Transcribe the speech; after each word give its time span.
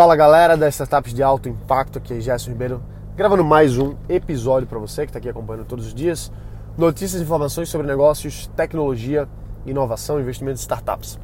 Fala 0.00 0.16
galera 0.16 0.56
das 0.56 0.72
startups 0.76 1.12
de 1.12 1.22
alto 1.22 1.46
impacto, 1.46 1.98
aqui 1.98 2.14
é 2.14 2.20
Gerson 2.22 2.52
Ribeiro, 2.52 2.82
gravando 3.14 3.44
mais 3.44 3.76
um 3.76 3.96
episódio 4.08 4.66
para 4.66 4.78
você 4.78 5.02
que 5.02 5.10
está 5.10 5.18
aqui 5.18 5.28
acompanhando 5.28 5.66
todos 5.66 5.88
os 5.88 5.92
dias. 5.92 6.32
Notícias 6.74 7.20
e 7.20 7.24
informações 7.24 7.68
sobre 7.68 7.86
negócios, 7.86 8.46
tecnologia, 8.56 9.28
inovação, 9.66 10.18
investimento 10.18 10.58
em 10.58 10.62
startups. 10.62 11.20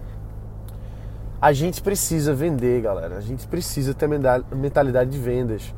A 1.41 1.54
gente 1.54 1.81
precisa 1.81 2.35
vender, 2.35 2.83
galera. 2.83 3.17
A 3.17 3.23
gente 3.23 3.49
precisa 3.49 3.95
ter 3.95 4.07
mentalidade 4.07 5.11
de 5.11 5.18
vendas. 5.18 5.74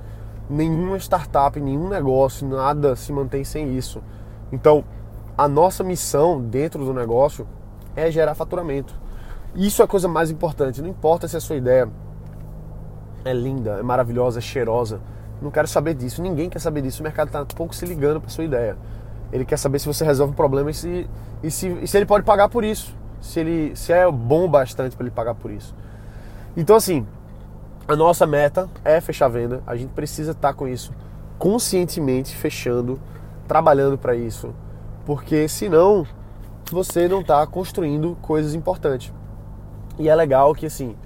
Nenhuma 0.50 0.96
startup, 0.96 1.60
nenhum 1.60 1.88
negócio, 1.88 2.48
nada 2.48 2.96
se 2.96 3.12
mantém 3.12 3.44
sem 3.44 3.78
isso. 3.78 4.02
Então, 4.50 4.84
a 5.36 5.46
nossa 5.46 5.84
missão 5.84 6.42
dentro 6.42 6.84
do 6.84 6.92
negócio 6.92 7.46
é 7.94 8.10
gerar 8.10 8.34
faturamento. 8.34 8.92
Isso 9.54 9.82
é 9.82 9.84
a 9.84 9.88
coisa 9.88 10.08
mais 10.08 10.32
importante. 10.32 10.82
Não 10.82 10.88
importa 10.88 11.28
se 11.28 11.36
a 11.36 11.40
sua 11.40 11.54
ideia 11.54 11.88
é 13.28 13.34
linda, 13.34 13.72
é 13.78 13.82
maravilhosa, 13.82 14.38
é 14.38 14.42
cheirosa. 14.42 15.00
Não 15.40 15.50
quero 15.50 15.68
saber 15.68 15.94
disso. 15.94 16.22
Ninguém 16.22 16.48
quer 16.48 16.58
saber 16.58 16.82
disso. 16.82 17.00
O 17.00 17.04
mercado 17.04 17.28
está 17.28 17.44
pouco 17.44 17.74
se 17.74 17.84
ligando 17.86 18.20
para 18.20 18.30
sua 18.30 18.44
ideia. 18.44 18.76
Ele 19.32 19.44
quer 19.44 19.58
saber 19.58 19.78
se 19.78 19.86
você 19.86 20.04
resolve 20.04 20.32
o 20.32 20.36
problema 20.36 20.70
e 20.70 20.74
se, 20.74 21.08
e 21.42 21.50
se, 21.50 21.68
e 21.82 21.86
se 21.86 21.96
ele 21.96 22.06
pode 22.06 22.24
pagar 22.24 22.48
por 22.48 22.64
isso. 22.64 22.96
Se, 23.20 23.40
ele, 23.40 23.76
se 23.76 23.92
é 23.92 24.10
bom 24.10 24.48
bastante 24.48 24.96
para 24.96 25.04
ele 25.04 25.14
pagar 25.14 25.34
por 25.34 25.50
isso. 25.50 25.74
Então, 26.56 26.74
assim, 26.74 27.06
a 27.86 27.94
nossa 27.94 28.26
meta 28.26 28.68
é 28.84 29.00
fechar 29.00 29.26
a 29.26 29.28
venda. 29.28 29.62
A 29.66 29.76
gente 29.76 29.90
precisa 29.90 30.32
estar 30.32 30.48
tá 30.48 30.54
com 30.54 30.66
isso 30.66 30.92
conscientemente 31.38 32.34
fechando, 32.34 32.98
trabalhando 33.46 33.96
para 33.96 34.16
isso. 34.16 34.52
Porque 35.06 35.46
senão 35.48 36.06
você 36.70 37.06
não 37.06 37.20
está 37.20 37.46
construindo 37.46 38.16
coisas 38.20 38.54
importantes. 38.54 39.12
E 39.98 40.08
é 40.08 40.14
legal 40.14 40.54
que, 40.54 40.66
assim, 40.66 40.96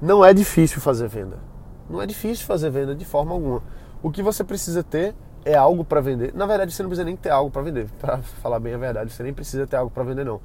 não 0.00 0.24
é 0.24 0.32
difícil 0.32 0.80
fazer 0.80 1.08
venda 1.08 1.49
não 1.90 2.00
é 2.00 2.06
difícil 2.06 2.46
fazer 2.46 2.70
venda 2.70 2.94
de 2.94 3.04
forma 3.04 3.32
alguma. 3.32 3.62
O 4.00 4.10
que 4.10 4.22
você 4.22 4.44
precisa 4.44 4.82
ter 4.82 5.14
é 5.44 5.54
algo 5.54 5.84
para 5.84 6.00
vender. 6.00 6.32
Na 6.34 6.46
verdade, 6.46 6.72
você 6.72 6.82
não 6.82 6.88
precisa 6.88 7.04
nem 7.04 7.16
ter 7.16 7.30
algo 7.30 7.50
para 7.50 7.62
vender. 7.62 7.88
Para 8.00 8.18
falar 8.40 8.60
bem 8.60 8.74
a 8.74 8.78
verdade, 8.78 9.12
você 9.12 9.22
nem 9.24 9.34
precisa 9.34 9.66
ter 9.66 9.76
algo 9.76 9.90
para 9.90 10.04
vender 10.04 10.24
não. 10.24 10.40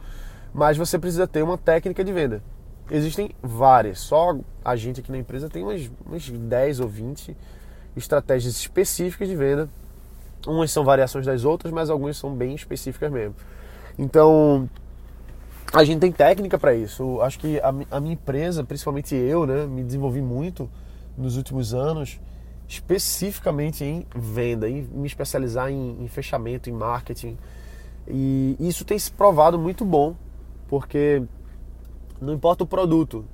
Mas 0.54 0.76
você 0.76 0.98
precisa 0.98 1.28
ter 1.28 1.44
uma 1.44 1.58
técnica 1.58 2.04
de 2.04 2.12
venda. 2.12 2.42
Existem 2.90 3.30
várias. 3.42 4.00
Só 4.00 4.36
a 4.64 4.76
gente 4.76 5.00
aqui 5.02 5.12
na 5.12 5.18
empresa 5.18 5.48
tem 5.50 5.64
umas, 5.64 5.90
umas 6.06 6.28
10 6.30 6.80
ou 6.80 6.88
20 6.88 7.38
estratégias 7.96 8.56
específicas 8.56 9.28
de 9.28 9.36
venda. 9.36 9.70
Umas 10.48 10.72
são 10.72 10.84
variações 10.84 11.26
das 11.26 11.46
outras, 11.46 11.72
mas 11.72 11.90
algumas 11.90 12.18
são 12.18 12.34
bem 12.34 12.56
específicas 12.56 13.12
mesmo. 13.12 13.36
Então, 13.98 14.70
a 15.74 15.84
gente 15.84 16.00
tem 16.00 16.12
técnica 16.12 16.58
para 16.58 16.74
isso. 16.74 17.22
Acho 17.22 17.40
que 17.40 17.60
a, 17.60 17.74
a 17.92 18.00
minha 18.00 18.14
empresa, 18.14 18.64
principalmente 18.64 19.16
eu, 19.16 19.46
né, 19.46 19.66
me 19.66 19.84
desenvolvi 19.84 20.22
muito 20.22 20.70
nos 21.18 21.38
últimos 21.38 21.74
anos, 21.74 22.20
especificamente 22.68 23.84
em 23.84 24.06
venda, 24.16 24.70
em 24.70 24.82
me 24.84 25.08
especializar 25.08 25.70
em, 25.70 26.04
em 26.04 26.08
fechamento, 26.08 26.70
em 26.70 26.74
marketing. 26.74 27.38
E 28.08 28.56
isso 28.60 28.86
tem 28.86 28.98
se 28.98 29.12
provado 29.12 29.58
muito 29.58 29.86
bom, 29.86 30.16
porque 30.68 31.24
não 32.22 32.34
importa 32.34 32.64
o 32.64 32.68
produto, 32.68 33.26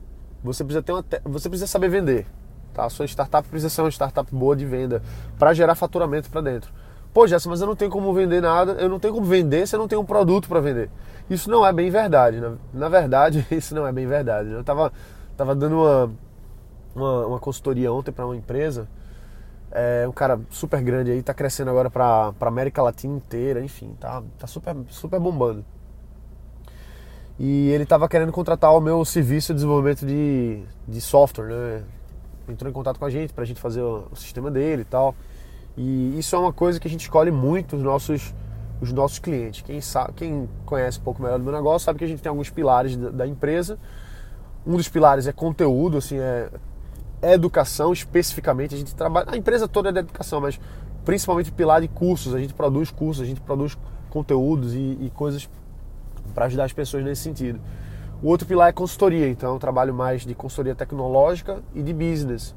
você 0.43 0.63
precisa 0.63 0.81
ter 0.81 0.91
uma, 0.91 1.05
você 1.25 1.49
precisa 1.49 1.67
saber 1.67 1.89
vender. 1.89 2.25
Tá? 2.73 2.85
A 2.85 2.89
sua 2.89 3.05
startup 3.05 3.47
precisa 3.47 3.69
ser 3.69 3.81
uma 3.81 3.91
startup 3.91 4.33
boa 4.33 4.55
de 4.55 4.65
venda 4.65 5.01
para 5.37 5.53
gerar 5.53 5.75
faturamento 5.75 6.29
para 6.29 6.41
dentro. 6.41 6.71
Pô, 7.13 7.27
Jessa, 7.27 7.49
mas 7.49 7.59
eu 7.59 7.67
não 7.67 7.75
tenho 7.75 7.91
como 7.91 8.13
vender 8.13 8.41
nada, 8.41 8.73
eu 8.73 8.87
não 8.87 8.97
tenho 8.97 9.13
como 9.13 9.25
vender 9.25 9.67
se 9.67 9.75
eu 9.75 9.79
não 9.79 9.87
tenho 9.87 9.99
um 9.99 10.05
produto 10.05 10.47
para 10.47 10.61
vender. 10.61 10.89
Isso 11.29 11.49
não 11.49 11.65
é 11.65 11.73
bem 11.73 11.89
verdade. 11.89 12.39
Na, 12.39 12.53
na 12.73 12.89
verdade, 12.89 13.45
isso 13.51 13.75
não 13.75 13.85
é 13.85 13.91
bem 13.91 14.07
verdade. 14.07 14.49
Eu 14.49 14.63
tava, 14.63 14.93
tava 15.35 15.53
dando 15.53 15.75
uma, 15.75 16.11
uma, 16.95 17.25
uma 17.27 17.39
consultoria 17.39 17.91
ontem 17.91 18.11
para 18.11 18.25
uma 18.25 18.35
empresa. 18.35 18.87
É 19.71 20.05
um 20.07 20.11
cara 20.11 20.39
super 20.49 20.81
grande 20.81 21.11
aí, 21.11 21.23
tá 21.23 21.33
crescendo 21.33 21.69
agora 21.69 21.89
para 21.89 22.33
América 22.41 22.81
Latina 22.81 23.15
inteira, 23.15 23.63
enfim, 23.63 23.95
tá, 23.99 24.21
tá 24.37 24.45
super, 24.45 24.75
super 24.89 25.19
bombando. 25.19 25.63
E 27.39 27.69
ele 27.69 27.83
estava 27.83 28.07
querendo 28.07 28.31
contratar 28.31 28.71
o 28.75 28.79
meu 28.79 29.03
serviço 29.05 29.53
de 29.53 29.55
desenvolvimento 29.55 30.05
de, 30.05 30.61
de 30.87 31.01
software, 31.01 31.47
né? 31.47 31.83
Entrou 32.47 32.69
em 32.69 32.73
contato 32.73 32.99
com 32.99 33.05
a 33.05 33.09
gente 33.09 33.33
para 33.33 33.43
a 33.43 33.47
gente 33.47 33.59
fazer 33.59 33.81
o, 33.81 34.07
o, 34.11 34.15
sistema 34.15 34.51
dele 34.51 34.81
e 34.83 34.85
tal. 34.85 35.15
E 35.75 36.19
isso 36.19 36.35
é 36.35 36.39
uma 36.39 36.53
coisa 36.53 36.79
que 36.79 36.87
a 36.87 36.91
gente 36.91 37.01
escolhe 37.01 37.31
muito 37.31 37.77
os 37.77 37.81
nossos, 37.81 38.31
os 38.81 38.91
nossos 38.91 39.17
clientes. 39.17 39.61
Quem, 39.61 39.79
sabe, 39.81 40.13
quem 40.13 40.49
conhece 40.67 40.99
um 40.99 41.01
pouco 41.01 41.19
melhor 41.19 41.39
do 41.39 41.43
meu 41.43 41.53
negócio 41.53 41.85
sabe 41.85 41.97
que 41.97 42.05
a 42.05 42.07
gente 42.07 42.21
tem 42.21 42.29
alguns 42.29 42.49
pilares 42.49 42.95
da, 42.95 43.09
da 43.09 43.27
empresa. 43.27 43.79
Um 44.63 44.75
dos 44.75 44.87
pilares 44.89 45.25
é 45.25 45.31
conteúdo, 45.31 45.97
assim, 45.97 46.19
é 46.19 46.49
educação 47.21 47.93
especificamente. 47.93 48.75
A 48.75 48.77
gente 48.77 48.95
trabalha, 48.95 49.27
a 49.31 49.37
empresa 49.37 49.67
toda 49.67 49.89
é 49.89 49.91
de 49.91 49.99
educação, 49.99 50.41
mas 50.41 50.59
principalmente 51.05 51.51
pilar 51.51 51.81
de 51.81 51.87
cursos. 51.87 52.33
A 52.33 52.39
gente 52.39 52.53
produz 52.53 52.91
cursos, 52.91 53.23
a 53.23 53.25
gente 53.25 53.41
produz 53.41 53.77
conteúdos 54.09 54.73
e, 54.73 54.97
e 55.01 55.11
coisas 55.13 55.49
para 56.33 56.45
ajudar 56.45 56.65
as 56.65 56.73
pessoas 56.73 57.03
nesse 57.03 57.21
sentido. 57.21 57.59
O 58.21 58.27
outro 58.27 58.47
pilar 58.47 58.69
é 58.69 58.71
consultoria, 58.71 59.27
então 59.27 59.53
eu 59.53 59.59
trabalho 59.59 59.93
mais 59.93 60.21
de 60.21 60.35
consultoria 60.35 60.75
tecnológica 60.75 61.61
e 61.73 61.81
de 61.81 61.91
business. 61.91 62.53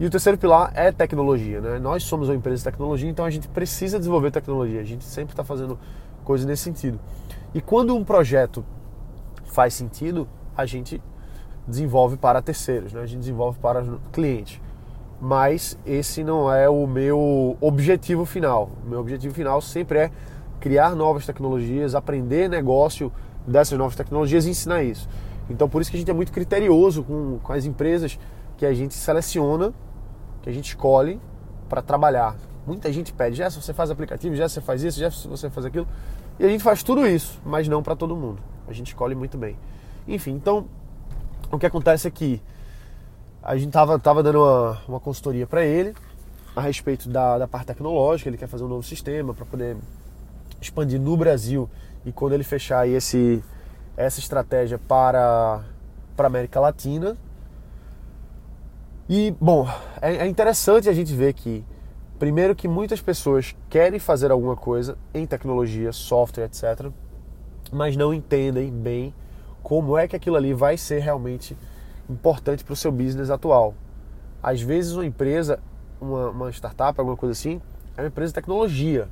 E 0.00 0.06
o 0.06 0.10
terceiro 0.10 0.38
pilar 0.38 0.72
é 0.74 0.90
tecnologia, 0.90 1.60
né? 1.60 1.78
Nós 1.78 2.02
somos 2.02 2.28
uma 2.28 2.34
empresa 2.34 2.58
de 2.58 2.64
tecnologia, 2.64 3.08
então 3.08 3.24
a 3.24 3.30
gente 3.30 3.46
precisa 3.48 3.98
desenvolver 3.98 4.30
tecnologia. 4.30 4.80
A 4.80 4.84
gente 4.84 5.04
sempre 5.04 5.32
está 5.32 5.44
fazendo 5.44 5.78
coisas 6.24 6.46
nesse 6.46 6.62
sentido. 6.62 6.98
E 7.54 7.60
quando 7.60 7.94
um 7.94 8.02
projeto 8.02 8.64
faz 9.44 9.74
sentido, 9.74 10.26
a 10.56 10.64
gente 10.64 11.02
desenvolve 11.70 12.16
para 12.16 12.42
terceiros, 12.42 12.92
né? 12.92 13.00
a 13.00 13.06
gente 13.06 13.20
desenvolve 13.20 13.58
para 13.58 13.84
clientes. 14.12 14.60
Mas 15.20 15.78
esse 15.86 16.24
não 16.24 16.52
é 16.52 16.68
o 16.68 16.86
meu 16.86 17.56
objetivo 17.60 18.24
final. 18.24 18.70
O 18.84 18.88
meu 18.88 19.00
objetivo 19.00 19.34
final 19.34 19.60
sempre 19.60 19.98
é 19.98 20.10
criar 20.58 20.94
novas 20.94 21.26
tecnologias, 21.26 21.94
aprender 21.94 22.48
negócio 22.48 23.12
dessas 23.46 23.78
novas 23.78 23.96
tecnologias 23.96 24.46
e 24.46 24.50
ensinar 24.50 24.82
isso. 24.82 25.08
Então 25.48 25.68
por 25.68 25.82
isso 25.82 25.90
que 25.90 25.96
a 25.96 26.00
gente 26.00 26.10
é 26.10 26.14
muito 26.14 26.32
criterioso 26.32 27.02
com, 27.02 27.38
com 27.42 27.52
as 27.52 27.64
empresas 27.64 28.18
que 28.56 28.64
a 28.64 28.72
gente 28.72 28.94
seleciona, 28.94 29.72
que 30.42 30.48
a 30.48 30.52
gente 30.52 30.68
escolhe 30.68 31.20
para 31.68 31.82
trabalhar. 31.82 32.36
Muita 32.66 32.92
gente 32.92 33.12
pede, 33.12 33.36
já 33.36 33.50
você 33.50 33.72
faz 33.72 33.90
aplicativo, 33.90 34.34
já 34.36 34.48
você 34.48 34.60
faz 34.60 34.82
isso, 34.82 34.98
já 34.98 35.10
você 35.10 35.50
faz 35.50 35.66
aquilo. 35.66 35.86
E 36.38 36.44
a 36.44 36.48
gente 36.48 36.62
faz 36.62 36.82
tudo 36.82 37.06
isso, 37.06 37.40
mas 37.44 37.68
não 37.68 37.82
para 37.82 37.96
todo 37.96 38.16
mundo. 38.16 38.42
A 38.68 38.72
gente 38.72 38.88
escolhe 38.88 39.14
muito 39.14 39.36
bem. 39.36 39.56
Enfim, 40.06 40.32
então 40.32 40.66
o 41.50 41.58
que 41.58 41.66
acontece 41.66 42.08
é 42.08 42.10
que 42.10 42.40
a 43.42 43.56
gente 43.56 43.72
tava, 43.72 43.98
tava 43.98 44.22
dando 44.22 44.42
uma, 44.42 44.82
uma 44.86 45.00
consultoria 45.00 45.46
para 45.46 45.64
ele 45.64 45.94
a 46.54 46.60
respeito 46.60 47.08
da, 47.08 47.38
da 47.38 47.48
parte 47.48 47.68
tecnológica, 47.68 48.28
ele 48.28 48.36
quer 48.36 48.48
fazer 48.48 48.64
um 48.64 48.68
novo 48.68 48.82
sistema 48.82 49.32
para 49.32 49.44
poder 49.44 49.76
expandir 50.60 51.00
no 51.00 51.16
Brasil 51.16 51.68
e 52.04 52.12
quando 52.12 52.32
ele 52.34 52.44
fechar 52.44 52.88
esse, 52.88 53.42
essa 53.96 54.20
estratégia 54.20 54.78
para, 54.78 55.62
para 56.16 56.26
América 56.26 56.60
Latina. 56.60 57.16
E, 59.08 59.34
bom, 59.40 59.68
é, 60.00 60.16
é 60.16 60.26
interessante 60.26 60.88
a 60.88 60.92
gente 60.92 61.12
ver 61.14 61.32
que, 61.32 61.64
primeiro, 62.18 62.54
que 62.54 62.68
muitas 62.68 63.00
pessoas 63.00 63.56
querem 63.68 63.98
fazer 63.98 64.30
alguma 64.30 64.56
coisa 64.56 64.96
em 65.12 65.26
tecnologia, 65.26 65.92
software, 65.92 66.44
etc., 66.44 66.90
mas 67.72 67.96
não 67.96 68.12
entendem 68.12 68.70
bem 68.70 69.14
como 69.62 69.96
é 69.96 70.08
que 70.08 70.16
aquilo 70.16 70.36
ali 70.36 70.52
vai 70.52 70.76
ser 70.76 71.00
realmente 71.00 71.56
importante 72.08 72.64
para 72.64 72.72
o 72.72 72.76
seu 72.76 72.90
business 72.90 73.30
atual. 73.30 73.74
Às 74.42 74.60
vezes 74.60 74.92
uma 74.92 75.06
empresa, 75.06 75.60
uma, 76.00 76.30
uma 76.30 76.50
startup, 76.50 76.98
alguma 76.98 77.16
coisa 77.16 77.32
assim, 77.32 77.60
é 77.96 78.02
uma 78.02 78.08
empresa 78.08 78.30
de 78.30 78.34
tecnologia. 78.34 79.08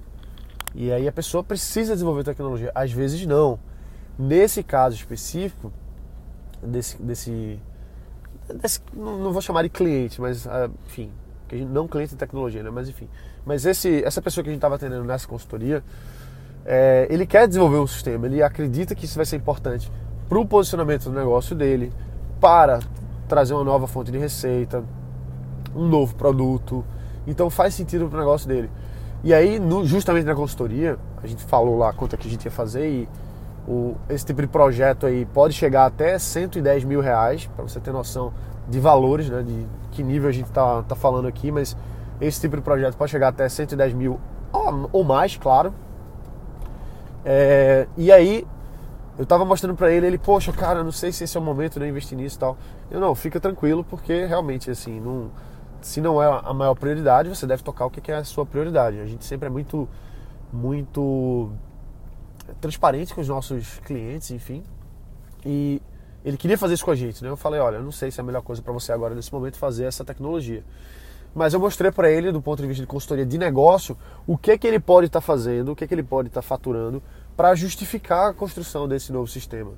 E 0.74 0.92
aí 0.92 1.06
a 1.06 1.12
pessoa 1.12 1.42
precisa 1.44 1.92
desenvolver 1.92 2.24
tecnologia. 2.24 2.72
Às 2.74 2.92
vezes 2.92 3.24
não. 3.26 3.58
Nesse 4.18 4.62
caso 4.62 4.96
específico, 4.96 5.72
desse, 6.62 7.00
desse, 7.00 7.60
desse 8.54 8.80
não 8.92 9.32
vou 9.32 9.40
chamar 9.40 9.62
de 9.62 9.68
cliente, 9.68 10.20
mas 10.20 10.46
ah, 10.46 10.68
enfim, 10.86 11.10
não 11.68 11.86
cliente 11.86 12.10
de 12.10 12.16
tecnologia, 12.16 12.62
né? 12.62 12.70
Mas 12.70 12.88
enfim, 12.88 13.08
mas 13.46 13.64
esse, 13.64 14.02
essa 14.04 14.20
pessoa 14.20 14.42
que 14.42 14.50
a 14.50 14.52
gente 14.52 14.58
estava 14.58 14.74
atendendo 14.74 15.04
nessa 15.04 15.26
consultoria, 15.28 15.84
é, 16.64 17.06
ele 17.08 17.26
quer 17.26 17.46
desenvolver 17.46 17.78
um 17.78 17.86
sistema, 17.86 18.26
ele 18.26 18.42
acredita 18.42 18.94
que 18.94 19.04
isso 19.04 19.16
vai 19.16 19.24
ser 19.24 19.36
importante 19.36 19.90
para 20.28 20.38
o 20.38 20.46
posicionamento 20.46 21.04
do 21.04 21.12
negócio 21.12 21.56
dele, 21.56 21.92
para 22.40 22.80
trazer 23.26 23.54
uma 23.54 23.64
nova 23.64 23.86
fonte 23.86 24.10
de 24.10 24.18
receita, 24.18 24.84
um 25.74 25.86
novo 25.86 26.14
produto. 26.14 26.84
Então 27.26 27.50
faz 27.50 27.74
sentido 27.74 28.08
para 28.08 28.16
o 28.16 28.20
negócio 28.20 28.48
dele. 28.48 28.70
E 29.22 29.34
aí, 29.34 29.58
no, 29.58 29.84
justamente 29.84 30.24
na 30.24 30.34
consultoria, 30.34 30.96
a 31.22 31.26
gente 31.26 31.42
falou 31.44 31.78
lá 31.78 31.92
quanto 31.92 32.14
é 32.14 32.16
que 32.18 32.28
a 32.28 32.30
gente 32.30 32.44
ia 32.44 32.50
fazer 32.50 32.88
e 32.88 33.08
o, 33.66 33.96
esse 34.08 34.24
tipo 34.24 34.40
de 34.40 34.48
projeto 34.48 35.06
aí 35.06 35.26
pode 35.26 35.54
chegar 35.54 35.86
até 35.86 36.18
110 36.18 36.84
mil 36.84 37.00
reais, 37.00 37.48
para 37.54 37.62
você 37.62 37.80
ter 37.80 37.92
noção 37.92 38.32
de 38.68 38.78
valores, 38.80 39.28
né, 39.28 39.42
de 39.42 39.66
que 39.90 40.02
nível 40.02 40.28
a 40.28 40.32
gente 40.32 40.46
está 40.46 40.82
tá 40.82 40.94
falando 40.94 41.26
aqui, 41.26 41.50
mas 41.50 41.76
esse 42.20 42.40
tipo 42.40 42.56
de 42.56 42.62
projeto 42.62 42.96
pode 42.96 43.10
chegar 43.10 43.28
até 43.28 43.48
110 43.48 43.92
mil 43.94 44.20
ou, 44.52 44.90
ou 44.92 45.04
mais, 45.04 45.36
claro. 45.36 45.74
É, 47.24 47.86
e 47.96 48.10
aí 48.10 48.46
eu 49.18 49.26
tava 49.26 49.44
mostrando 49.44 49.76
para 49.76 49.90
ele, 49.90 50.06
ele, 50.06 50.18
poxa, 50.18 50.52
cara, 50.52 50.84
não 50.84 50.92
sei 50.92 51.10
se 51.10 51.24
esse 51.24 51.36
é 51.36 51.40
o 51.40 51.42
momento 51.42 51.80
de 51.80 51.84
eu 51.84 51.88
investir 51.88 52.16
nisso 52.16 52.36
e 52.36 52.38
tal. 52.38 52.56
Eu 52.88 53.00
não, 53.00 53.14
fica 53.16 53.40
tranquilo, 53.40 53.82
porque 53.82 54.24
realmente, 54.24 54.70
assim, 54.70 55.00
não, 55.00 55.32
se 55.82 56.00
não 56.00 56.22
é 56.22 56.40
a 56.44 56.54
maior 56.54 56.74
prioridade, 56.74 57.28
você 57.28 57.44
deve 57.44 57.64
tocar 57.64 57.84
o 57.86 57.90
que 57.90 58.12
é 58.12 58.14
a 58.14 58.24
sua 58.24 58.46
prioridade. 58.46 59.00
A 59.00 59.06
gente 59.06 59.24
sempre 59.24 59.48
é 59.48 59.50
muito, 59.50 59.88
muito 60.52 61.50
transparente 62.60 63.12
com 63.12 63.20
os 63.20 63.28
nossos 63.28 63.80
clientes, 63.80 64.30
enfim. 64.30 64.62
E 65.44 65.82
ele 66.24 66.36
queria 66.36 66.56
fazer 66.56 66.74
isso 66.74 66.84
com 66.84 66.92
a 66.92 66.96
gente, 66.96 67.20
né? 67.24 67.28
Eu 67.28 67.36
falei, 67.36 67.58
olha, 67.58 67.76
eu 67.76 67.82
não 67.82 67.92
sei 67.92 68.12
se 68.12 68.20
é 68.20 68.22
a 68.22 68.24
melhor 68.24 68.42
coisa 68.42 68.62
para 68.62 68.72
você 68.72 68.92
agora 68.92 69.16
nesse 69.16 69.32
momento 69.32 69.58
fazer 69.58 69.84
essa 69.84 70.04
tecnologia. 70.04 70.62
Mas 71.34 71.54
eu 71.54 71.60
mostrei 71.60 71.90
para 71.90 72.08
ele, 72.08 72.30
do 72.30 72.40
ponto 72.40 72.62
de 72.62 72.68
vista 72.68 72.82
de 72.82 72.86
consultoria 72.86 73.26
de 73.26 73.36
negócio, 73.36 73.96
o 74.26 74.38
que 74.38 74.52
é 74.52 74.58
que 74.58 74.66
ele 74.66 74.78
pode 74.78 75.06
estar 75.06 75.20
tá 75.20 75.26
fazendo, 75.26 75.72
o 75.72 75.76
que 75.76 75.82
é 75.82 75.86
que 75.86 75.94
ele 75.94 76.04
pode 76.04 76.28
estar 76.28 76.40
tá 76.40 76.46
faturando 76.46 77.02
para 77.38 77.54
justificar 77.54 78.30
a 78.30 78.34
construção 78.34 78.88
desse 78.88 79.12
novo 79.12 79.28
sistema, 79.28 79.70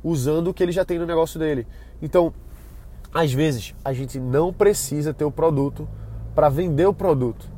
usando 0.00 0.46
o 0.46 0.54
que 0.54 0.62
ele 0.62 0.70
já 0.70 0.84
tem 0.84 0.96
no 0.96 1.04
negócio 1.04 1.40
dele. 1.40 1.66
Então, 2.00 2.32
às 3.12 3.32
vezes, 3.32 3.74
a 3.84 3.92
gente 3.92 4.20
não 4.20 4.52
precisa 4.52 5.12
ter 5.12 5.24
o 5.24 5.30
produto 5.32 5.88
para 6.36 6.48
vender 6.48 6.86
o 6.86 6.94
produto. 6.94 7.50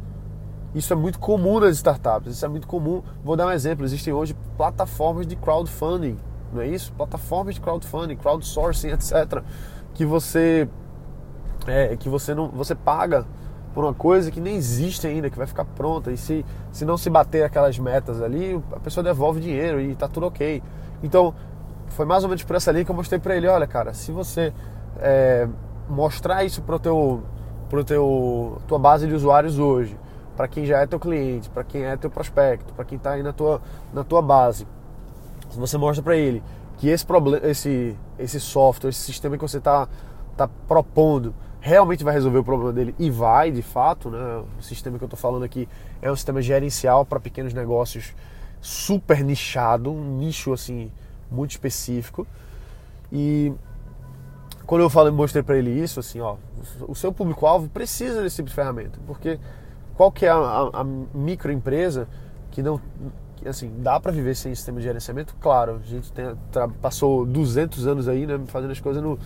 Isso 0.74 0.90
é 0.90 0.96
muito 0.96 1.18
comum 1.18 1.60
nas 1.60 1.76
startups, 1.76 2.32
isso 2.32 2.46
é 2.46 2.48
muito 2.48 2.66
comum. 2.66 3.02
Vou 3.22 3.36
dar 3.36 3.46
um 3.46 3.50
exemplo: 3.50 3.84
existem 3.84 4.10
hoje 4.10 4.34
plataformas 4.56 5.26
de 5.26 5.36
crowdfunding, 5.36 6.16
não 6.50 6.62
é 6.62 6.68
isso? 6.68 6.90
Plataformas 6.94 7.54
de 7.54 7.60
crowdfunding, 7.60 8.16
crowdsourcing, 8.16 8.88
etc. 8.88 9.42
Que 9.92 10.06
você 10.06 10.66
é, 11.66 11.94
que 11.94 12.08
você 12.08 12.34
não 12.34 12.48
você 12.48 12.74
paga 12.74 13.26
por 13.74 13.84
uma 13.84 13.94
coisa 13.94 14.30
que 14.30 14.40
nem 14.40 14.56
existe 14.56 15.06
ainda, 15.06 15.30
que 15.30 15.36
vai 15.36 15.46
ficar 15.46 15.64
pronta. 15.64 16.10
E 16.10 16.16
se, 16.16 16.44
se 16.70 16.84
não 16.84 16.96
se 16.96 17.08
bater 17.08 17.44
aquelas 17.44 17.78
metas 17.78 18.20
ali, 18.20 18.60
a 18.72 18.80
pessoa 18.80 19.02
devolve 19.02 19.40
dinheiro 19.40 19.80
e 19.80 19.94
tá 19.94 20.08
tudo 20.08 20.26
ok. 20.26 20.62
Então, 21.02 21.34
foi 21.88 22.06
mais 22.06 22.22
ou 22.22 22.28
menos 22.28 22.42
por 22.44 22.56
essa 22.56 22.70
linha 22.72 22.84
que 22.84 22.90
eu 22.90 22.96
mostrei 22.96 23.18
para 23.18 23.36
ele: 23.36 23.46
olha, 23.46 23.66
cara, 23.66 23.94
se 23.94 24.12
você 24.12 24.52
é, 24.98 25.48
mostrar 25.88 26.44
isso 26.44 26.62
para 26.62 26.78
teu, 26.78 27.22
pro 27.68 27.84
teu 27.84 28.58
tua 28.66 28.78
base 28.78 29.06
de 29.06 29.14
usuários 29.14 29.58
hoje, 29.58 29.98
para 30.36 30.48
quem 30.48 30.64
já 30.64 30.80
é 30.80 30.86
teu 30.86 30.98
cliente, 30.98 31.50
para 31.50 31.64
quem 31.64 31.84
é 31.84 31.96
teu 31.96 32.10
prospecto, 32.10 32.72
para 32.74 32.84
quem 32.84 32.96
está 32.96 33.12
aí 33.12 33.22
na 33.22 33.32
tua, 33.32 33.60
na 33.92 34.04
tua 34.04 34.22
base, 34.22 34.66
se 35.50 35.58
você 35.58 35.76
mostra 35.76 36.02
para 36.02 36.16
ele 36.16 36.42
que 36.78 36.88
esse 36.88 37.04
problema, 37.04 37.46
esse, 37.46 37.96
esse 38.18 38.40
software, 38.40 38.90
esse 38.90 39.00
sistema 39.00 39.36
que 39.36 39.42
você 39.42 39.58
está 39.58 39.88
tá 40.36 40.48
propondo 40.66 41.34
realmente 41.62 42.02
vai 42.02 42.12
resolver 42.12 42.38
o 42.38 42.44
problema 42.44 42.72
dele 42.72 42.92
e 42.98 43.08
vai, 43.08 43.52
de 43.52 43.62
fato, 43.62 44.10
né? 44.10 44.42
O 44.58 44.62
sistema 44.62 44.98
que 44.98 45.04
eu 45.04 45.06
estou 45.06 45.18
falando 45.18 45.44
aqui 45.44 45.68
é 46.02 46.10
um 46.10 46.16
sistema 46.16 46.42
gerencial 46.42 47.06
para 47.06 47.20
pequenos 47.20 47.54
negócios 47.54 48.12
super 48.60 49.22
nichado, 49.24 49.90
um 49.92 50.18
nicho 50.18 50.52
assim 50.52 50.90
muito 51.30 51.52
específico. 51.52 52.26
E 53.12 53.52
quando 54.66 54.80
eu 54.80 54.90
falei, 54.90 55.12
mostrei 55.12 55.42
para 55.42 55.56
ele 55.56 55.70
isso, 55.70 56.00
assim, 56.00 56.20
ó, 56.20 56.34
o 56.88 56.96
seu 56.96 57.12
público-alvo 57.12 57.68
precisa 57.68 58.22
desse 58.22 58.36
tipo 58.36 58.48
de 58.48 58.54
ferramenta, 58.54 58.98
porque 59.06 59.38
qual 59.94 60.10
que 60.10 60.26
é 60.26 60.30
a, 60.30 60.36
a, 60.36 60.80
a 60.80 60.84
microempresa 60.84 62.08
que 62.50 62.60
não, 62.60 62.80
assim, 63.46 63.72
dá 63.78 64.00
para 64.00 64.10
viver 64.10 64.34
sem 64.34 64.52
sistema 64.52 64.78
de 64.78 64.84
gerenciamento? 64.84 65.36
Claro, 65.40 65.80
a 65.84 65.88
gente 65.88 66.10
tem, 66.12 66.24
passou 66.80 67.24
200 67.24 67.86
anos 67.86 68.08
aí, 68.08 68.26
né, 68.26 68.40
fazendo 68.46 68.72
as 68.72 68.80
coisas 68.80 69.00
no, 69.00 69.16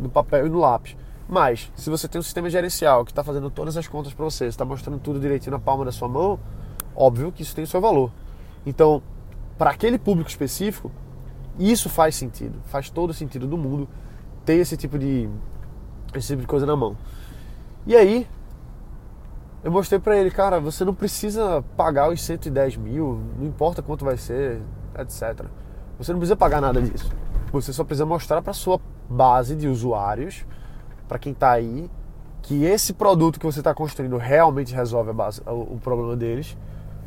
no 0.00 0.08
papel 0.08 0.46
e 0.46 0.48
no 0.48 0.60
lápis. 0.60 0.96
Mas, 1.28 1.72
se 1.76 1.88
você 1.88 2.08
tem 2.08 2.18
um 2.18 2.22
sistema 2.22 2.50
gerencial 2.50 3.04
que 3.04 3.12
está 3.12 3.22
fazendo 3.24 3.50
todas 3.50 3.76
as 3.76 3.86
contas 3.88 4.12
para 4.12 4.24
você, 4.24 4.46
está 4.46 4.64
mostrando 4.64 4.98
tudo 4.98 5.20
direitinho 5.20 5.52
na 5.52 5.58
palma 5.58 5.84
da 5.84 5.92
sua 5.92 6.08
mão, 6.08 6.38
óbvio 6.94 7.32
que 7.32 7.42
isso 7.42 7.54
tem 7.54 7.64
o 7.64 7.66
seu 7.66 7.80
valor. 7.80 8.10
Então, 8.66 9.02
para 9.56 9.70
aquele 9.70 9.98
público 9.98 10.28
específico, 10.28 10.90
isso 11.58 11.88
faz 11.88 12.14
sentido, 12.14 12.58
faz 12.64 12.90
todo 12.90 13.12
sentido 13.12 13.46
do 13.46 13.56
mundo 13.56 13.88
ter 14.44 14.54
esse 14.54 14.76
tipo 14.76 14.98
de 14.98 15.28
esse 16.14 16.28
tipo 16.28 16.42
de 16.42 16.46
coisa 16.46 16.66
na 16.66 16.76
mão. 16.76 16.96
E 17.86 17.96
aí 17.96 18.26
eu 19.64 19.70
mostrei 19.70 20.00
para 20.00 20.16
ele, 20.16 20.30
cara, 20.30 20.58
você 20.58 20.84
não 20.84 20.94
precisa 20.94 21.62
pagar 21.76 22.10
os 22.10 22.20
110 22.20 22.76
mil, 22.76 23.20
não 23.38 23.46
importa 23.46 23.80
quanto 23.80 24.04
vai 24.04 24.16
ser, 24.16 24.60
etc. 24.98 25.46
Você 25.98 26.12
não 26.12 26.18
precisa 26.18 26.36
pagar 26.36 26.60
nada 26.60 26.82
disso. 26.82 27.12
Você 27.52 27.72
só 27.72 27.84
precisa 27.84 28.04
mostrar 28.04 28.42
para 28.42 28.52
sua 28.52 28.80
base 29.08 29.54
de 29.54 29.68
usuários, 29.68 30.44
para 31.12 31.18
quem 31.18 31.32
está 31.32 31.50
aí, 31.50 31.90
que 32.40 32.64
esse 32.64 32.94
produto 32.94 33.38
que 33.38 33.44
você 33.44 33.60
está 33.60 33.74
construindo 33.74 34.16
realmente 34.16 34.74
resolve 34.74 35.12
base, 35.12 35.42
o, 35.46 35.74
o, 35.74 35.78
problema 35.78 36.16
deles. 36.16 36.56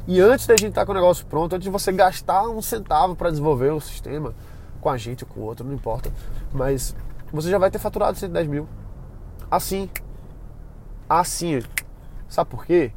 E 0.08 0.22
antes 0.22 0.46
da 0.46 0.56
gente 0.56 0.70
estar 0.70 0.82
tá 0.82 0.86
com 0.86 0.92
o 0.92 0.96
negócio 0.96 1.26
pronto, 1.26 1.56
antes 1.56 1.64
de 1.64 1.72
você 1.72 1.92
gastar 1.92 2.44
um 2.44 2.62
centavo 2.62 3.16
para 3.16 3.32
desenvolver 3.32 3.74
o 3.74 3.82
sistema, 3.82 4.36
com 4.80 4.92
a 4.92 4.96
gente 4.96 5.24
ou 5.24 5.30
com 5.32 5.40
o 5.40 5.44
outro, 5.44 5.66
não 5.66 5.74
importa. 5.74 6.14
Mas 6.54 6.96
você 7.34 7.50
já 7.50 7.58
vai 7.58 7.72
ter 7.72 7.80
faturado 7.80 8.16
110 8.16 8.48
mil. 8.48 8.70
Assim. 9.50 9.90
Assim. 11.10 11.64
Sabe 12.30 12.48
por 12.48 12.64
quê? 12.64 12.92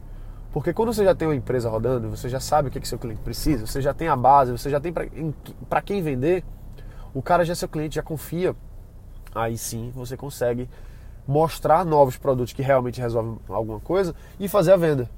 Porque 0.52 0.74
quando 0.74 0.92
você 0.92 1.04
já 1.04 1.14
tem 1.14 1.26
uma 1.26 1.34
empresa 1.34 1.70
rodando, 1.70 2.10
você 2.10 2.28
já 2.28 2.38
sabe 2.38 2.68
o 2.68 2.70
que, 2.70 2.80
que 2.80 2.88
seu 2.88 2.98
cliente 2.98 3.22
precisa, 3.22 3.66
você 3.66 3.80
já 3.80 3.94
tem 3.94 4.08
a 4.08 4.16
base, 4.16 4.52
você 4.52 4.68
já 4.68 4.78
tem 4.78 4.92
para 4.92 5.80
quem 5.80 6.02
vender, 6.02 6.44
o 7.14 7.22
cara 7.22 7.46
já 7.46 7.52
é 7.52 7.56
seu 7.56 7.68
cliente, 7.68 7.94
já 7.94 8.02
confia. 8.02 8.54
Aí 9.34 9.56
sim 9.56 9.90
você 9.94 10.14
consegue 10.14 10.68
mostrar 11.28 11.84
novos 11.84 12.16
produtos 12.16 12.54
que 12.54 12.62
realmente 12.62 12.98
resolvem 12.98 13.38
alguma 13.50 13.78
coisa 13.78 14.14
e 14.40 14.48
fazer 14.48 14.72
a 14.72 14.76
venda 14.78 15.10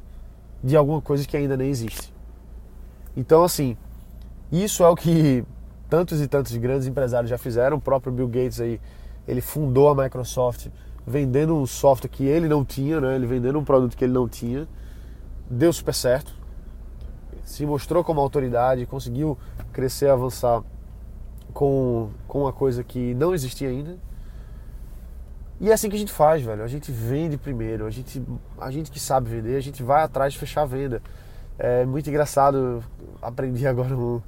de 0.63 0.77
alguma 0.77 1.01
coisa 1.01 1.27
que 1.27 1.37
ainda 1.37 1.57
nem 1.57 1.71
existe. 1.71 2.13
Então, 3.17 3.45
assim, 3.45 3.77
isso 4.51 4.83
é 4.83 4.89
o 4.89 4.97
que 4.97 5.45
tantos 5.89 6.21
e 6.21 6.27
tantos 6.27 6.57
grandes 6.57 6.89
empresários 6.89 7.31
já 7.31 7.39
fizeram. 7.39 7.77
O 7.77 7.81
próprio 7.81 8.13
Bill 8.13 8.27
Gates 8.27 8.61
aí 8.61 8.81
ele 9.27 9.41
fundou 9.41 9.89
a 9.89 9.95
Microsoft 9.95 10.67
vendendo 11.07 11.55
um 11.55 11.65
software 11.65 12.11
que 12.11 12.25
ele 12.25 12.49
não 12.49 12.65
tinha, 12.65 13.01
né? 13.01 13.15
ele 13.15 13.27
vendendo 13.27 13.59
um 13.59 13.65
produto 13.65 13.97
que 13.97 14.05
ele 14.05 14.13
não 14.13 14.29
tinha, 14.29 14.67
deu 15.49 15.73
super 15.73 15.95
certo, 15.95 16.35
se 17.45 17.65
mostrou 17.65 18.03
como 18.03 18.21
autoridade, 18.21 18.85
conseguiu 18.85 19.39
crescer, 19.73 20.09
avançar 20.09 20.63
com, 21.53 22.11
com 22.27 22.43
uma 22.43 22.53
coisa 22.53 22.83
que 22.83 23.15
não 23.15 23.33
existia 23.33 23.69
ainda. 23.69 23.97
E 25.61 25.71
é 25.71 25.75
assim 25.75 25.91
que 25.91 25.97
a 25.97 25.99
gente 25.99 26.13
faz, 26.13 26.43
velho. 26.43 26.63
A 26.63 26.69
gente 26.69 26.91
vende 26.91 27.37
primeiro, 27.37 27.87
a 27.87 27.91
gente, 27.91 28.23
a 28.59 28.71
gente 28.71 28.91
que 28.91 28.99
sabe 28.99 29.29
vender, 29.29 29.57
a 29.57 29.61
gente 29.61 29.83
vai 29.83 30.03
atrás 30.03 30.33
de 30.33 30.39
fechar 30.39 30.63
a 30.63 30.67
venda. 30.67 31.03
É 31.59 31.85
muito 31.85 32.09
engraçado, 32.09 32.83
aprendi 33.21 33.67
agora 33.67 33.95
um. 33.95 34.23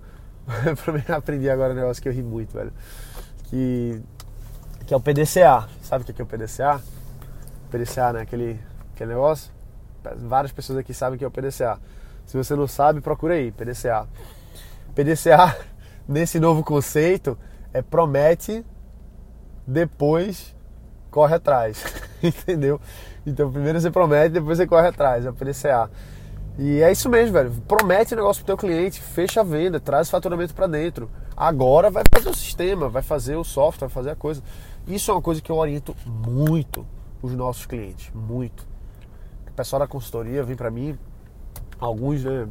aprendi 1.08 1.48
agora 1.48 1.72
um 1.72 1.76
negócio 1.76 2.02
que 2.02 2.08
eu 2.08 2.12
ri 2.12 2.22
muito, 2.22 2.52
velho. 2.52 2.72
Que 3.44 4.02
que 4.86 4.94
é 4.94 4.96
o 4.96 5.00
PDCA. 5.00 5.68
Sabe 5.82 6.02
o 6.02 6.12
que 6.12 6.20
é 6.20 6.24
o 6.24 6.26
PDCA? 6.26 6.80
PDCA, 7.70 8.12
né? 8.12 8.20
Aquele, 8.20 8.60
aquele 8.94 9.10
negócio. 9.10 9.50
Várias 10.18 10.52
pessoas 10.52 10.78
aqui 10.78 10.92
sabem 10.92 11.16
o 11.16 11.18
que 11.18 11.24
é 11.24 11.28
o 11.28 11.30
PDCA. 11.30 11.80
Se 12.26 12.36
você 12.36 12.54
não 12.54 12.66
sabe, 12.66 13.00
procura 13.00 13.34
aí, 13.34 13.50
PDCA. 13.50 14.06
PDCA, 14.94 15.56
nesse 16.06 16.38
novo 16.38 16.62
conceito, 16.62 17.38
é 17.72 17.80
promete, 17.80 18.64
depois 19.66 20.54
corre 21.12 21.36
atrás. 21.36 21.84
Entendeu? 22.20 22.80
Então 23.24 23.52
primeiro 23.52 23.80
você 23.80 23.90
promete, 23.90 24.30
depois 24.30 24.58
você 24.58 24.66
corre 24.66 24.88
atrás. 24.88 25.24
É 25.24 25.30
o 25.30 25.32
PDCA. 25.32 25.88
E 26.58 26.82
é 26.82 26.90
isso 26.90 27.08
mesmo, 27.08 27.32
velho. 27.32 27.52
Promete 27.68 28.14
o 28.14 28.16
negócio 28.16 28.44
pro 28.44 28.56
teu 28.56 28.68
cliente, 28.68 29.00
fecha 29.00 29.40
a 29.40 29.44
venda, 29.44 29.78
traz 29.78 30.10
faturamento 30.10 30.54
para 30.54 30.66
dentro. 30.66 31.08
Agora 31.36 31.90
vai 31.90 32.02
fazer 32.12 32.28
o 32.28 32.34
sistema, 32.34 32.88
vai 32.88 33.02
fazer 33.02 33.36
o 33.36 33.44
software, 33.44 33.88
vai 33.88 33.94
fazer 33.94 34.10
a 34.10 34.16
coisa. 34.16 34.42
Isso 34.86 35.10
é 35.10 35.14
uma 35.14 35.22
coisa 35.22 35.40
que 35.40 35.50
eu 35.50 35.56
oriento 35.56 35.94
muito 36.06 36.84
os 37.22 37.32
nossos 37.34 37.64
clientes, 37.64 38.10
muito. 38.12 38.66
O 39.48 39.52
pessoal 39.52 39.80
da 39.80 39.86
consultoria 39.86 40.42
vem 40.42 40.56
para 40.56 40.70
mim, 40.70 40.98
alguns, 41.78 42.24
né? 42.24 42.48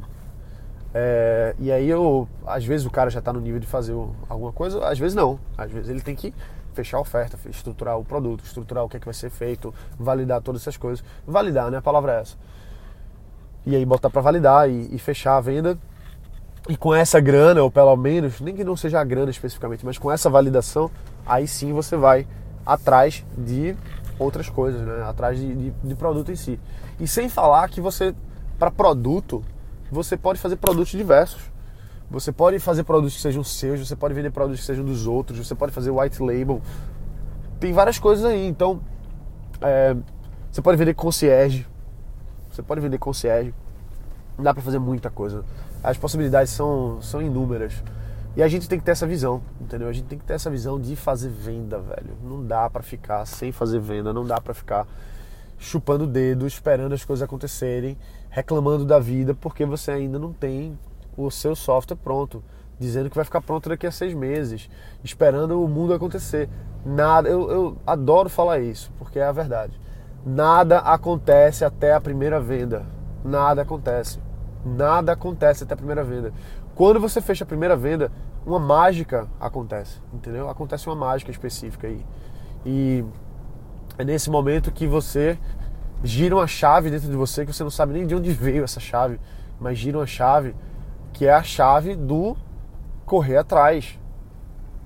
É, 0.94 1.56
e 1.60 1.72
aí 1.72 1.88
eu, 1.88 2.28
às 2.46 2.66
vezes 2.66 2.86
o 2.86 2.90
cara 2.90 3.10
já 3.10 3.20
está 3.20 3.32
no 3.32 3.40
nível 3.40 3.60
de 3.60 3.68
fazer 3.68 3.94
alguma 4.28 4.52
coisa, 4.52 4.86
às 4.88 4.98
vezes 4.98 5.16
não. 5.16 5.40
Às 5.58 5.72
vezes 5.72 5.90
ele 5.90 6.02
tem 6.02 6.16
que 6.16 6.34
fechar 6.74 6.98
a 6.98 7.02
oferta, 7.02 7.38
estruturar 7.50 7.98
o 7.98 8.04
produto, 8.04 8.44
estruturar 8.44 8.84
o 8.84 8.90
que 8.90 8.98
é 8.98 9.00
que 9.00 9.06
vai 9.06 9.14
ser 9.14 9.30
feito, 9.30 9.74
validar 9.98 10.42
todas 10.42 10.62
essas 10.62 10.78
coisas. 10.78 11.04
Validar, 11.26 11.70
né? 11.72 11.78
A 11.78 11.82
palavra 11.82 12.14
é 12.14 12.22
essa. 12.22 12.36
E 13.66 13.76
aí 13.76 13.86
botar 13.86 14.10
para 14.10 14.22
validar 14.22 14.70
e, 14.70 14.90
e 14.94 15.00
fechar 15.00 15.38
a 15.38 15.42
venda 15.42 15.78
e 16.70 16.78
com 16.78 16.94
essa 16.94 17.20
grana, 17.20 17.62
ou 17.62 17.72
pelo 17.72 17.96
menos, 17.96 18.40
nem 18.40 18.56
que 18.56 18.64
não 18.64 18.76
seja 18.76 19.00
a 19.00 19.04
grana 19.04 19.32
especificamente, 19.32 19.86
mas 19.86 19.98
com 19.98 20.12
essa 20.12 20.30
validação, 20.30 20.92
aí 21.26 21.48
sim 21.48 21.74
você 21.74 21.98
vai 21.98 22.28
atrás 22.66 23.26
de 23.36 23.76
outras 24.20 24.48
coisas, 24.48 24.82
né? 24.82 25.04
atrás 25.04 25.40
de, 25.40 25.56
de, 25.56 25.70
de 25.72 25.96
produto 25.96 26.32
em 26.32 26.36
si. 26.36 26.60
E 27.00 27.08
sem 27.08 27.28
falar 27.28 27.68
que 27.70 27.82
você, 27.82 28.14
para 28.60 28.70
produto, 28.70 29.44
você 29.92 30.16
pode 30.16 30.40
fazer 30.40 30.56
produtos 30.58 30.92
diversos. 30.92 31.51
Você 32.12 32.30
pode 32.30 32.60
fazer 32.60 32.84
produtos 32.84 33.16
que 33.16 33.22
sejam 33.22 33.42
seus, 33.42 33.88
você 33.88 33.96
pode 33.96 34.14
vender 34.14 34.32
produtos 34.32 34.60
que 34.60 34.66
sejam 34.66 34.84
dos 34.84 35.08
outros, 35.08 35.48
você 35.48 35.56
pode 35.56 35.72
fazer 35.72 35.92
white 35.92 36.22
label. 36.22 36.62
Tem 37.58 37.72
várias 37.72 37.98
coisas 37.98 38.26
aí. 38.26 38.46
Então, 38.46 38.82
é, 39.62 39.96
você 40.52 40.62
pode 40.62 40.78
vender 40.78 40.94
concierge. 40.94 41.66
Você 42.52 42.62
pode 42.62 42.82
vender 42.82 42.98
concierge. 42.98 43.54
Dá 44.38 44.54
para 44.54 44.62
fazer 44.62 44.78
muita 44.78 45.10
coisa. 45.10 45.46
As 45.82 45.98
possibilidades 45.98 46.52
são, 46.52 47.02
são 47.02 47.22
inúmeras. 47.22 47.82
E 48.36 48.44
a 48.44 48.48
gente 48.50 48.68
tem 48.68 48.78
que 48.78 48.84
ter 48.84 48.92
essa 48.92 49.08
visão, 49.08 49.42
entendeu? 49.62 49.88
A 49.88 49.94
gente 49.94 50.08
tem 50.08 50.20
que 50.20 50.26
ter 50.26 50.34
essa 50.34 50.50
visão 50.50 50.80
de 50.80 50.98
fazer 50.98 51.30
venda, 51.30 51.80
velho. 51.80 52.18
Não 52.24 52.46
dá 52.46 52.70
para 52.70 52.84
ficar 52.84 53.26
sem 53.26 53.54
fazer 53.54 53.80
venda, 53.80 54.12
não 54.12 54.26
dá 54.26 54.40
para 54.42 54.54
ficar 54.54 54.86
chupando 55.58 56.04
o 56.04 56.08
dedo, 56.08 56.46
esperando 56.46 56.94
as 56.94 57.06
coisas 57.06 57.24
acontecerem, 57.24 57.98
reclamando 58.30 58.84
da 58.84 59.00
vida 59.00 59.34
porque 59.34 59.66
você 59.66 59.92
ainda 59.92 60.20
não 60.20 60.34
tem 60.34 60.78
o 61.18 61.30
seu 61.30 61.56
software 61.56 61.98
pronto, 61.98 62.44
dizendo 62.80 63.10
que 63.10 63.16
vai 63.16 63.26
ficar 63.26 63.42
pronto 63.42 63.70
daqui 63.70 63.86
a 63.86 63.92
seis 63.92 64.14
meses, 64.14 64.70
esperando 65.04 65.64
o 65.64 65.68
mundo 65.68 65.94
acontecer. 65.94 66.50
Nada, 66.86 67.30
eu, 67.30 67.52
eu 67.52 67.78
adoro 67.86 68.30
falar 68.30 68.60
isso, 68.60 68.92
porque 68.98 69.20
é 69.20 69.26
a 69.26 69.32
verdade. 69.32 69.80
Nada 70.26 70.80
acontece 70.80 71.66
até 71.66 71.94
a 71.94 72.02
primeira 72.02 72.40
venda. 72.40 72.86
Nada 73.24 73.62
acontece. 73.62 74.20
Nada 74.66 75.14
acontece 75.14 75.64
até 75.64 75.74
a 75.74 75.78
primeira 75.78 76.04
venda. 76.04 76.34
Quando 76.76 77.00
você 77.00 77.22
fecha 77.22 77.44
a 77.44 77.48
primeira 77.48 77.76
venda, 77.76 78.12
uma 78.46 78.60
mágica 78.60 79.28
acontece, 79.40 80.00
entendeu? 80.14 80.50
Acontece 80.50 80.88
uma 80.88 80.96
mágica 80.96 81.32
específica 81.32 81.88
aí. 81.88 82.06
E 82.66 83.04
é 83.98 84.04
nesse 84.04 84.30
momento 84.30 84.72
que 84.72 84.88
você 84.88 85.38
gira 86.04 86.36
uma 86.36 86.48
chave 86.48 86.90
dentro 86.90 87.08
de 87.08 87.16
você 87.16 87.46
que 87.46 87.54
você 87.54 87.64
não 87.64 87.70
sabe 87.70 87.94
nem 87.94 88.08
de 88.08 88.16
onde 88.16 88.32
veio 88.32 88.64
essa 88.64 88.80
chave, 88.80 89.20
mas 89.60 89.78
gira 89.78 89.98
uma 89.98 90.08
chave 90.08 90.56
que 91.14 91.26
é 91.26 91.34
a 91.34 91.44
chave 91.44 91.96
do 91.96 92.36
correr 93.06 93.38
atrás. 93.38 94.00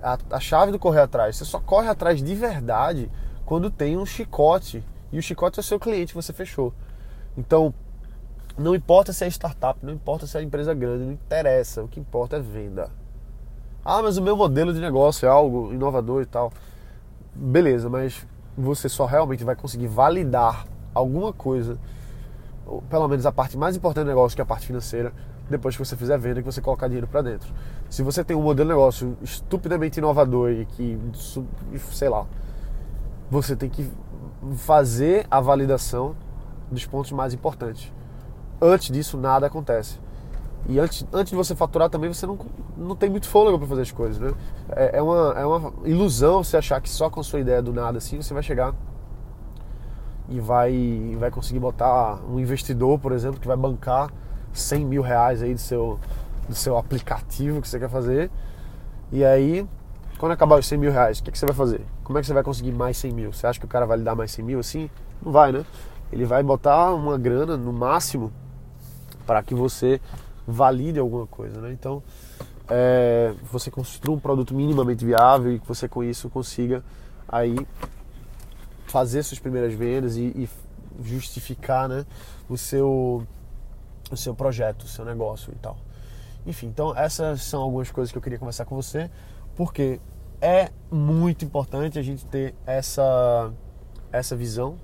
A, 0.01 0.17
a 0.31 0.39
chave 0.39 0.71
do 0.71 0.79
correr 0.79 1.01
atrás. 1.01 1.37
Você 1.37 1.45
só 1.45 1.59
corre 1.59 1.87
atrás 1.87 2.21
de 2.21 2.35
verdade 2.35 3.11
quando 3.45 3.69
tem 3.69 3.97
um 3.97 4.05
chicote. 4.05 4.83
E 5.11 5.19
o 5.19 5.21
chicote 5.21 5.59
é 5.59 5.61
o 5.61 5.63
seu 5.63 5.79
cliente 5.79 6.13
você 6.13 6.33
fechou. 6.33 6.73
Então, 7.37 7.73
não 8.57 8.73
importa 8.73 9.11
se 9.11 9.25
é 9.25 9.27
startup, 9.27 9.79
não 9.83 9.93
importa 9.93 10.25
se 10.25 10.37
é 10.37 10.41
empresa 10.41 10.73
grande, 10.73 11.05
não 11.05 11.13
interessa. 11.13 11.83
O 11.83 11.87
que 11.87 11.99
importa 11.99 12.37
é 12.37 12.39
venda. 12.39 12.89
Ah, 13.83 14.01
mas 14.01 14.17
o 14.17 14.21
meu 14.21 14.35
modelo 14.35 14.73
de 14.73 14.79
negócio 14.79 15.25
é 15.25 15.29
algo 15.29 15.71
inovador 15.73 16.23
e 16.23 16.25
tal. 16.25 16.51
Beleza, 17.33 17.89
mas 17.89 18.25
você 18.57 18.89
só 18.89 19.05
realmente 19.05 19.43
vai 19.43 19.55
conseguir 19.55 19.87
validar 19.87 20.65
alguma 20.93 21.33
coisa, 21.33 21.77
pelo 22.89 23.07
menos 23.07 23.25
a 23.25 23.31
parte 23.31 23.57
mais 23.57 23.75
importante 23.75 24.05
do 24.05 24.09
negócio, 24.09 24.35
que 24.35 24.41
é 24.41 24.43
a 24.43 24.45
parte 24.45 24.65
financeira, 24.65 25.13
depois 25.49 25.75
que 25.75 25.85
você 25.85 25.95
fizer 25.95 26.15
a 26.15 26.17
venda 26.17 26.41
que 26.41 26.45
você 26.45 26.61
colocar 26.61 26.87
dinheiro 26.87 27.07
para 27.07 27.21
dentro. 27.21 27.53
Se 27.89 28.01
você 28.01 28.23
tem 28.23 28.35
um 28.35 28.41
modelo 28.41 28.69
de 28.69 28.75
negócio 28.75 29.17
estupidamente 29.21 29.99
inovador 29.99 30.51
e 30.51 30.65
que, 30.65 30.99
sei 31.91 32.09
lá, 32.09 32.25
você 33.29 33.55
tem 33.55 33.69
que 33.69 33.89
fazer 34.55 35.25
a 35.29 35.39
validação 35.39 36.15
dos 36.71 36.85
pontos 36.85 37.11
mais 37.11 37.33
importantes. 37.33 37.91
Antes 38.61 38.89
disso, 38.89 39.17
nada 39.17 39.47
acontece. 39.47 39.99
E 40.67 40.79
antes, 40.79 41.05
antes 41.13 41.29
de 41.29 41.35
você 41.35 41.55
faturar 41.55 41.89
também, 41.89 42.11
você 42.11 42.25
não, 42.25 42.39
não 42.75 42.95
tem 42.95 43.09
muito 43.09 43.27
fôlego 43.27 43.59
para 43.59 43.67
fazer 43.67 43.83
as 43.83 43.91
coisas, 43.91 44.19
né? 44.19 44.33
É, 44.69 44.97
é, 44.97 45.01
uma, 45.01 45.33
é 45.37 45.45
uma 45.45 45.73
ilusão 45.83 46.43
você 46.43 46.57
achar 46.57 46.81
que 46.81 46.89
só 46.89 47.09
com 47.09 47.19
a 47.19 47.23
sua 47.23 47.39
ideia 47.39 47.61
do 47.61 47.71
nada 47.71 47.99
assim 47.99 48.19
você 48.19 48.33
vai 48.33 48.41
chegar 48.41 48.73
e 50.27 50.39
vai, 50.39 51.15
vai 51.19 51.29
conseguir 51.29 51.59
botar 51.59 52.19
um 52.27 52.39
investidor, 52.39 52.97
por 52.97 53.11
exemplo, 53.11 53.39
que 53.39 53.47
vai 53.47 53.55
bancar 53.55 54.11
100 54.55 54.85
mil 54.85 55.01
reais 55.01 55.43
aí 55.43 55.53
do 55.53 55.59
seu, 55.59 55.99
do 56.47 56.55
seu 56.55 56.77
aplicativo 56.77 57.61
que 57.61 57.67
você 57.67 57.77
quer 57.77 57.89
fazer. 57.89 58.31
E 59.11 59.23
aí, 59.23 59.67
quando 60.17 60.31
acabar 60.31 60.57
os 60.57 60.65
100 60.65 60.77
mil 60.77 60.91
reais, 60.91 61.19
o 61.19 61.23
que, 61.23 61.31
que 61.31 61.37
você 61.37 61.45
vai 61.45 61.55
fazer? 61.55 61.81
Como 62.03 62.17
é 62.17 62.21
que 62.21 62.27
você 62.27 62.33
vai 62.33 62.43
conseguir 62.43 62.71
mais 62.71 62.97
100 62.97 63.11
mil? 63.11 63.33
Você 63.33 63.45
acha 63.45 63.59
que 63.59 63.65
o 63.65 63.69
cara 63.69 63.85
vai 63.85 63.97
lhe 63.97 64.03
dar 64.03 64.15
mais 64.15 64.31
100 64.31 64.45
mil 64.45 64.59
assim? 64.59 64.89
Não 65.23 65.31
vai, 65.31 65.51
né? 65.51 65.65
Ele 66.11 66.25
vai 66.25 66.41
botar 66.41 66.93
uma 66.93 67.17
grana 67.17 67.57
no 67.57 67.73
máximo 67.73 68.31
para 69.25 69.43
que 69.43 69.53
você 69.53 69.99
valide 70.47 70.99
alguma 70.99 71.27
coisa, 71.27 71.59
né? 71.59 71.71
Então, 71.71 72.01
é, 72.69 73.33
você 73.51 73.69
construa 73.69 74.15
um 74.15 74.19
produto 74.19 74.53
minimamente 74.53 75.05
viável 75.05 75.53
e 75.53 75.59
que 75.59 75.67
você 75.67 75.87
com 75.87 76.03
isso 76.03 76.29
consiga 76.29 76.83
aí 77.27 77.55
fazer 78.87 79.23
suas 79.23 79.39
primeiras 79.39 79.73
vendas 79.73 80.15
e, 80.15 80.21
e 80.21 80.49
justificar, 81.03 81.89
né, 81.89 82.05
o 82.47 82.57
seu 82.57 83.25
o 84.11 84.17
seu 84.17 84.35
projeto, 84.35 84.83
o 84.83 84.87
seu 84.87 85.05
negócio 85.05 85.51
e 85.53 85.55
tal. 85.57 85.77
Enfim, 86.45 86.67
então 86.67 86.95
essas 86.95 87.41
são 87.41 87.61
algumas 87.61 87.91
coisas 87.91 88.11
que 88.11 88.17
eu 88.17 88.21
queria 88.21 88.37
conversar 88.37 88.65
com 88.65 88.75
você, 88.75 89.09
porque 89.55 89.99
é 90.39 90.69
muito 90.91 91.43
importante 91.43 91.97
a 91.97 92.01
gente 92.01 92.25
ter 92.25 92.53
essa 92.65 93.51
essa 94.11 94.35
visão 94.35 94.77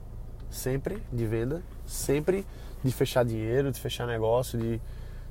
sempre 0.50 1.02
de 1.12 1.26
venda, 1.26 1.64
sempre 1.86 2.46
de 2.84 2.92
fechar 2.92 3.24
dinheiro, 3.24 3.72
de 3.72 3.80
fechar 3.80 4.06
negócio, 4.08 4.60
de 4.60 4.82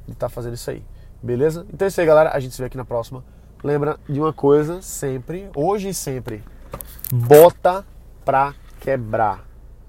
estar 0.08 0.14
tá 0.14 0.28
fazendo 0.28 0.54
isso 0.54 0.70
aí. 0.70 0.84
Beleza? 1.22 1.66
Então 1.72 1.84
é 1.84 1.88
isso 1.88 2.00
aí, 2.00 2.06
galera. 2.06 2.30
A 2.32 2.40
gente 2.40 2.54
se 2.54 2.60
vê 2.60 2.66
aqui 2.66 2.76
na 2.76 2.84
próxima. 2.84 3.24
Lembra 3.62 3.98
de 4.08 4.18
uma 4.18 4.32
coisa 4.32 4.80
sempre, 4.80 5.50
hoje 5.54 5.90
e 5.90 5.94
sempre. 5.94 6.42
Bota 7.12 7.84
pra 8.24 8.54
quebrar. 8.80 9.44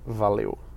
Valeu. 0.06 0.71